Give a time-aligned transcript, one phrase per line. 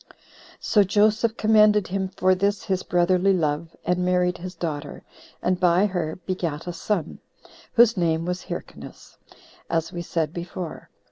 [0.59, 5.03] So Joseph commended him for this his brotherly love, and married his daughter;
[5.43, 7.19] and by her begat a son,
[7.73, 9.19] whose name was Hyrcanus,
[9.69, 10.89] as we said before.